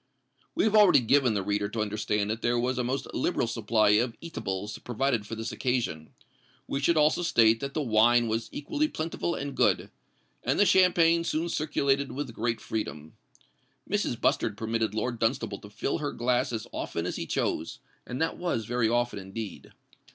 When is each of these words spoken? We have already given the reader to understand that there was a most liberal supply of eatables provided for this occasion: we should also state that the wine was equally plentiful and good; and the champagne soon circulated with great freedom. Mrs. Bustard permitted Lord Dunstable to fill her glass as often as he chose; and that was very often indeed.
We 0.55 0.63
have 0.63 0.75
already 0.75 1.01
given 1.01 1.35
the 1.35 1.43
reader 1.43 1.69
to 1.69 1.79
understand 1.79 2.31
that 2.31 2.41
there 2.41 2.57
was 2.57 2.79
a 2.79 2.83
most 2.83 3.05
liberal 3.13 3.45
supply 3.45 3.89
of 3.89 4.17
eatables 4.19 4.79
provided 4.79 5.27
for 5.27 5.35
this 5.35 5.51
occasion: 5.51 6.09
we 6.67 6.79
should 6.79 6.97
also 6.97 7.21
state 7.21 7.59
that 7.59 7.75
the 7.75 7.83
wine 7.83 8.27
was 8.27 8.49
equally 8.51 8.87
plentiful 8.87 9.35
and 9.35 9.53
good; 9.55 9.91
and 10.43 10.59
the 10.59 10.65
champagne 10.65 11.23
soon 11.23 11.49
circulated 11.49 12.13
with 12.13 12.33
great 12.33 12.59
freedom. 12.59 13.13
Mrs. 13.87 14.19
Bustard 14.19 14.57
permitted 14.57 14.95
Lord 14.95 15.19
Dunstable 15.19 15.59
to 15.59 15.69
fill 15.69 15.99
her 15.99 16.11
glass 16.13 16.51
as 16.51 16.65
often 16.71 17.05
as 17.05 17.17
he 17.17 17.27
chose; 17.27 17.77
and 18.07 18.19
that 18.19 18.37
was 18.37 18.65
very 18.65 18.89
often 18.89 19.19
indeed. 19.19 19.71